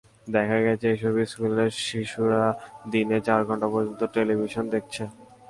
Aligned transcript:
দেখা 0.27 0.57
গেছে, 0.65 0.87
এসব 0.95 1.15
স্কুলের 1.31 1.71
শিশুরা 1.85 2.43
দিনে 2.93 3.17
চার 3.27 3.41
ঘণ্টা 3.47 3.67
পর্যন্ত 3.73 4.01
টেলিভিশন 4.15 4.65
দেখছে। 4.75 5.03